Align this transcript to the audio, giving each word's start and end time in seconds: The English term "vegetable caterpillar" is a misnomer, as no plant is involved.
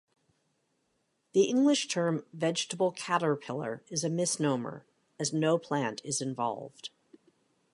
The 1.33 1.43
English 1.43 1.87
term 1.87 2.25
"vegetable 2.33 2.91
caterpillar" 2.91 3.83
is 3.91 4.03
a 4.03 4.09
misnomer, 4.09 4.83
as 5.19 5.31
no 5.31 5.59
plant 5.59 6.01
is 6.03 6.21
involved. 6.21 6.89